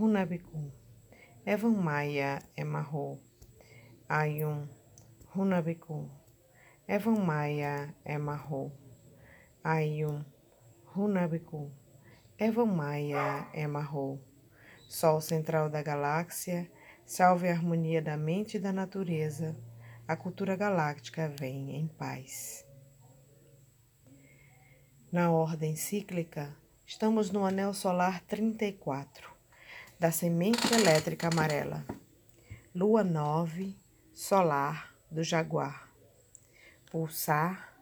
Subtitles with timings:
[0.00, 0.72] Runabiku,
[1.44, 3.20] Evan Maia Emarro,
[4.08, 4.66] Ayun,
[5.36, 6.08] Runabiku,
[6.88, 8.72] Evan Maia Emarro,
[9.62, 10.24] Ayun,
[10.96, 11.70] Runabiku,
[12.38, 14.18] Evan Maia Emarro,
[14.88, 16.72] Sol central da galáxia,
[17.04, 19.54] salve a harmonia da mente e da natureza,
[20.08, 22.66] a cultura galáctica vem em paz.
[25.12, 26.56] Na ordem cíclica,
[26.86, 29.39] estamos no anel solar 34
[30.00, 31.84] da semente elétrica amarela.
[32.74, 33.76] Lua 9,
[34.14, 35.92] solar do jaguar.
[36.90, 37.76] Pulsar,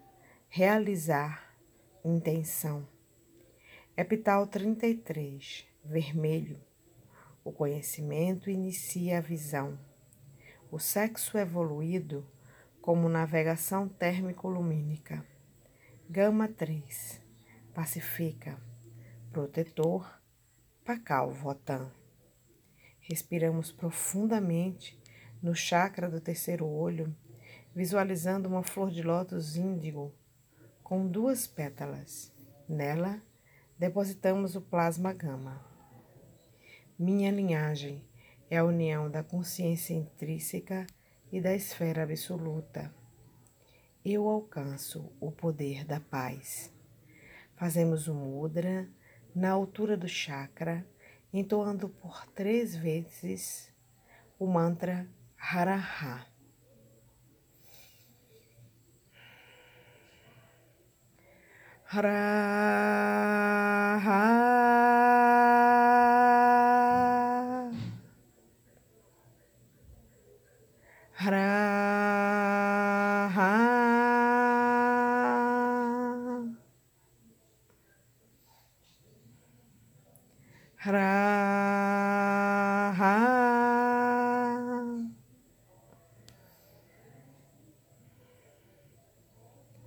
[0.49, 1.55] realizar,
[2.05, 2.89] intenção.
[3.97, 6.61] Epital 33, vermelho.
[7.45, 9.79] O conhecimento inicia a visão.
[10.73, 12.29] O sexo evoluído
[12.81, 15.25] como navegação térmico-lumínica.
[16.11, 17.23] Gama 3,
[17.73, 18.61] pacifica,
[19.31, 20.21] protetor,
[20.85, 21.98] Pacal Votan.
[23.09, 25.01] Respiramos profundamente
[25.43, 27.17] no chakra do terceiro olho,
[27.75, 30.15] visualizando uma flor de lótus índigo
[30.83, 32.31] com duas pétalas.
[32.69, 33.23] Nela,
[33.79, 35.65] depositamos o plasma gama.
[36.99, 38.05] Minha linhagem
[38.51, 40.87] é a união da consciência intrínseca
[41.33, 42.95] e da esfera absoluta.
[44.05, 46.71] Eu alcanço o poder da paz.
[47.57, 48.87] Fazemos o mudra
[49.35, 50.87] na altura do chakra
[51.33, 53.73] entoando por três vezes
[54.39, 55.09] o mantra
[55.39, 56.27] Haraha.
[61.91, 62.79] Haraha.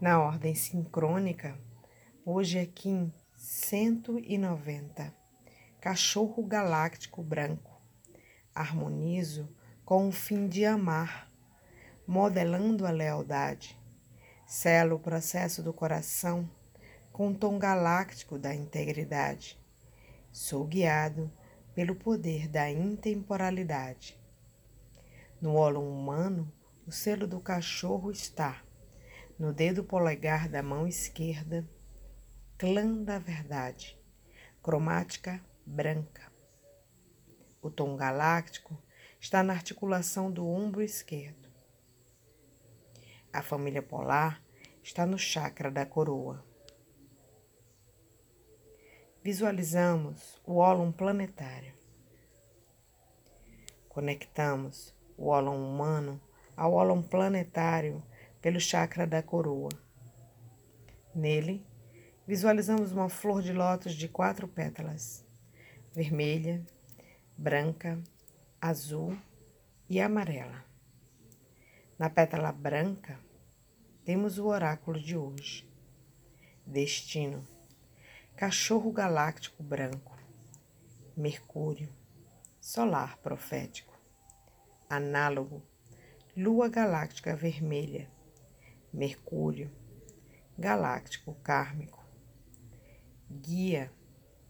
[0.01, 1.57] Na ordem sincrônica,
[2.25, 5.15] hoje é Kim 190,
[5.79, 7.81] cachorro galáctico branco.
[8.53, 9.47] Harmonizo
[9.85, 11.31] com o fim de amar,
[12.05, 13.79] modelando a lealdade.
[14.45, 16.51] Selo o processo do coração
[17.13, 19.60] com o tom galáctico da integridade.
[20.31, 21.29] Sou guiado
[21.75, 24.17] pelo poder da intemporalidade.
[25.41, 26.49] No ólon humano,
[26.87, 28.63] o selo do cachorro está
[29.37, 31.67] no dedo polegar da mão esquerda,
[32.57, 33.99] clã da verdade,
[34.63, 36.31] cromática branca.
[37.61, 38.81] O tom galáctico
[39.19, 41.49] está na articulação do ombro esquerdo.
[43.33, 44.41] A família polar
[44.81, 46.50] está no chakra da coroa.
[49.23, 51.75] Visualizamos o ólon planetário.
[53.87, 56.19] Conectamos o ólon humano
[56.57, 58.01] ao ólon planetário
[58.41, 59.69] pelo chakra da coroa.
[61.13, 61.63] Nele,
[62.25, 65.23] visualizamos uma flor de lótus de quatro pétalas:
[65.93, 66.65] vermelha,
[67.37, 68.01] branca,
[68.59, 69.15] azul
[69.87, 70.65] e amarela.
[71.99, 73.19] Na pétala branca,
[74.03, 75.71] temos o oráculo de hoje.
[76.65, 77.50] Destino:
[78.35, 80.17] cachorro galáctico branco,
[81.15, 81.89] Mercúrio,
[82.59, 83.93] solar profético.
[84.89, 85.61] análogo,
[86.35, 88.09] lua galáctica vermelha,
[88.91, 89.71] Mercúrio,
[90.57, 92.03] galáctico kármico,
[93.29, 93.91] guia,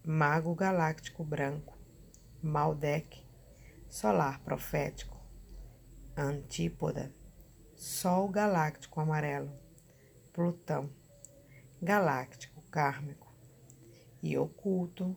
[0.04, 1.78] mago galáctico branco,
[2.42, 3.24] Maldek,
[3.88, 5.20] solar profético,
[6.16, 7.14] antípoda,
[7.76, 9.52] sol galáctico amarelo,
[10.32, 10.90] Plutão,
[11.80, 13.31] galáctico kármico,
[14.22, 15.16] e oculto,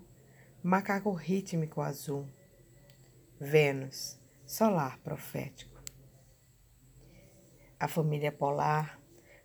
[0.64, 2.28] macaco rítmico azul,
[3.40, 5.80] Vênus, solar profético.
[7.80, 9.00] A família polar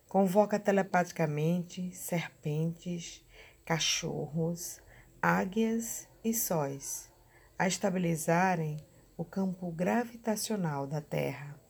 [0.09, 3.25] convoca telepaticamente serpentes,
[3.65, 4.81] cachorros,
[5.21, 7.11] águias e sóis
[7.59, 8.79] a estabilizarem
[9.17, 11.61] o campo gravitacional da Terra.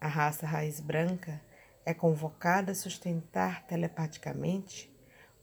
[0.00, 1.40] A raça raiz branca
[1.86, 4.91] é convocada a sustentar telepaticamente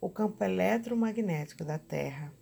[0.01, 2.34] o campo eletromagnético da Terra.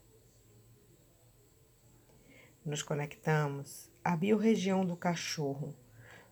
[2.63, 5.75] Nos conectamos à biorregião do cachorro,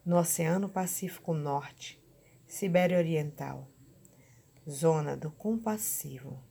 [0.06, 2.00] no Oceano Pacífico Norte,
[2.46, 3.68] Sibéria Oriental,
[4.70, 6.44] zona do compassivo,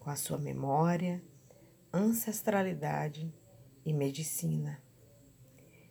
[0.00, 1.22] com a sua memória,
[1.92, 3.32] ancestralidade
[3.84, 4.82] e medicina.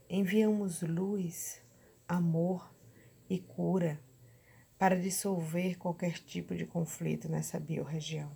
[0.09, 1.61] Enviamos luz,
[2.07, 2.75] amor
[3.29, 4.01] e cura
[4.77, 8.31] para dissolver qualquer tipo de conflito nessa biorregião.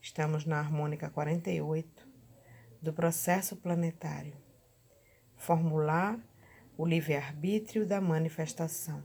[0.00, 2.06] Estamos na harmônica 48
[2.80, 4.36] do processo planetário.
[5.34, 6.20] Formular
[6.76, 9.02] o livre-arbítrio da manifestação.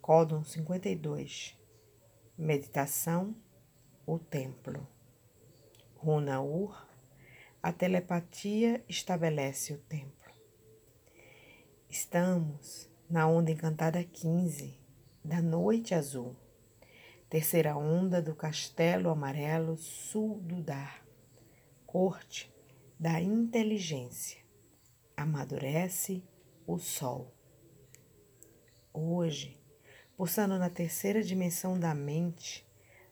[0.00, 1.58] Códon 52.
[2.38, 3.34] Meditação,
[4.06, 4.86] o templo.
[5.96, 6.86] Runa Ur,
[7.62, 10.30] a telepatia estabelece o templo.
[11.88, 14.78] Estamos na onda encantada 15
[15.24, 16.36] da noite azul,
[17.28, 21.04] terceira onda do castelo amarelo sul do Dar,
[21.86, 22.52] corte
[22.98, 24.44] da inteligência.
[25.16, 26.22] Amadurece
[26.66, 27.34] o sol.
[28.92, 29.58] Hoje,
[30.16, 32.66] pulsando na terceira dimensão da mente,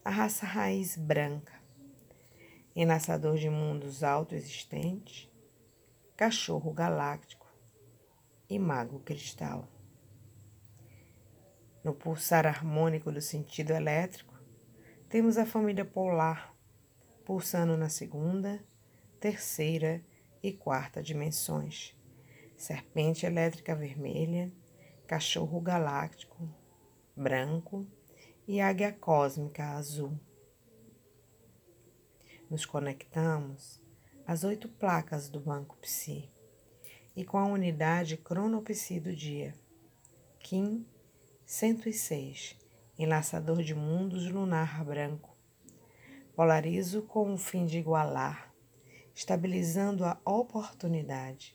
[0.05, 1.55] a raça raiz branca,
[2.75, 5.31] enlaçador de mundos autoexistentes,
[6.17, 7.45] cachorro galáctico,
[8.49, 9.74] e mago cristal.
[11.85, 14.35] No pulsar harmônico do sentido elétrico,
[15.07, 16.57] temos a família polar,
[17.27, 18.65] pulsando na segunda,
[19.21, 20.03] terceira
[20.43, 21.95] e quarta dimensões.
[22.57, 24.51] Serpente elétrica vermelha,
[25.07, 26.49] cachorro galáctico
[27.15, 27.87] branco
[28.49, 30.19] e águia cósmica azul.
[32.49, 33.83] Nos conectamos
[34.27, 36.31] às oito placas do Banco Psi
[37.15, 39.55] e com a unidade cronopsi do dia.
[40.39, 40.87] Kim
[41.47, 42.57] 106,
[42.99, 45.37] enlaçador de mundos lunar branco.
[46.35, 48.51] Polarizo com o fim de igualar,
[49.15, 51.55] estabilizando a oportunidade.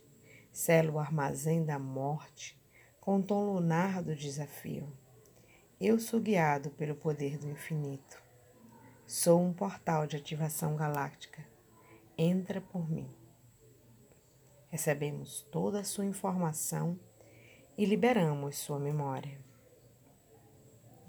[0.52, 2.60] Selo o armazém da morte
[3.02, 4.96] com o tom lunar do desafio.
[5.82, 8.22] Eu sou guiado pelo poder do infinito.
[9.08, 11.44] Sou um portal de ativação galáctica.
[12.16, 13.10] Entra por mim.
[14.70, 17.00] Recebemos toda a sua informação
[17.76, 19.49] e liberamos sua memória.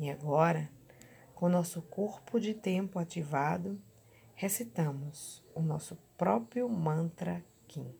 [0.00, 0.70] E agora,
[1.34, 3.78] com nosso corpo de tempo ativado,
[4.34, 7.99] recitamos o nosso próprio mantra Kim.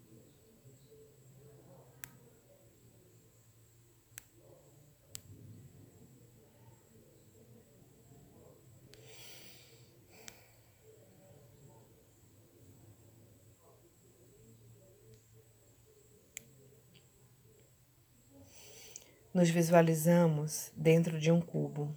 [19.32, 21.94] Nos visualizamos dentro de um cubo.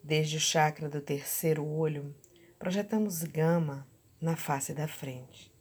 [0.00, 2.14] Desde o chakra do terceiro olho,
[2.60, 3.84] projetamos gama
[4.20, 5.52] na face da frente.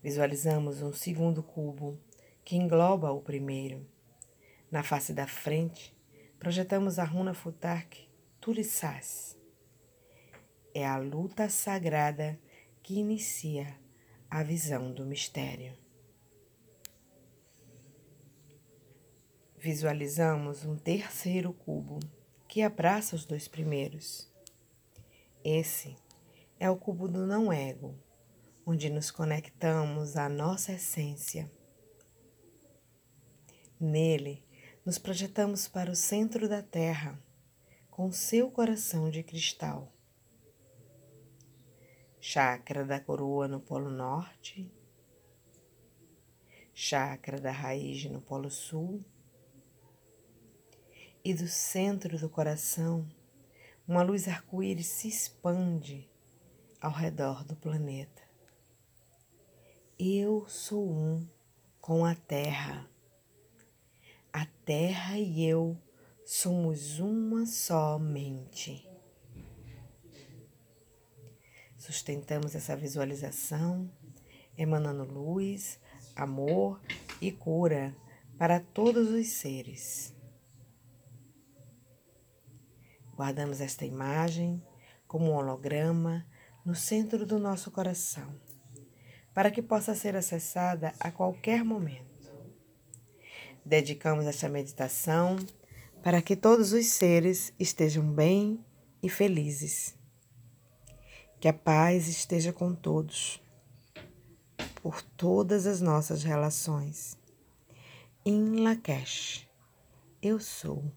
[0.00, 1.98] Visualizamos um segundo cubo
[2.44, 3.84] que engloba o primeiro.
[4.70, 5.92] Na face da frente,
[6.38, 8.08] projetamos a runa Futark
[8.40, 9.36] Turissas.
[10.72, 12.38] É a luta sagrada
[12.84, 13.76] que inicia
[14.30, 15.79] a visão do mistério.
[19.62, 22.00] Visualizamos um terceiro cubo
[22.48, 24.26] que abraça os dois primeiros.
[25.44, 25.98] Esse
[26.58, 27.94] é o cubo do não-ego,
[28.64, 31.52] onde nos conectamos à nossa essência.
[33.78, 34.42] Nele,
[34.82, 37.22] nos projetamos para o centro da Terra,
[37.90, 39.92] com seu coração de cristal.
[42.18, 44.72] Chakra da coroa no Polo Norte,
[46.72, 49.04] chakra da raiz no Polo Sul
[51.24, 53.06] e do centro do coração,
[53.86, 56.08] uma luz arco-íris se expande
[56.80, 58.22] ao redor do planeta.
[59.98, 61.28] Eu sou um
[61.80, 62.88] com a Terra.
[64.32, 65.76] A Terra e eu
[66.24, 68.88] somos uma só mente.
[71.76, 73.90] Sustentamos essa visualização,
[74.56, 75.78] emanando luz,
[76.14, 76.80] amor
[77.20, 77.94] e cura
[78.38, 80.14] para todos os seres.
[83.20, 84.62] Guardamos esta imagem
[85.06, 86.26] como um holograma
[86.64, 88.34] no centro do nosso coração,
[89.34, 92.32] para que possa ser acessada a qualquer momento.
[93.62, 95.36] Dedicamos esta meditação
[96.02, 98.64] para que todos os seres estejam bem
[99.02, 99.94] e felizes.
[101.38, 103.38] Que a paz esteja com todos,
[104.76, 107.18] por todas as nossas relações.
[108.24, 109.46] In Lakesh,
[110.22, 110.90] eu sou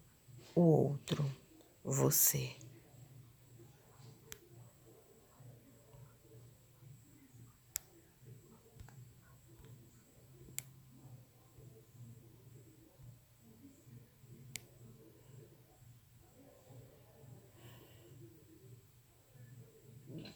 [0.54, 1.30] o outro,
[1.84, 2.56] você.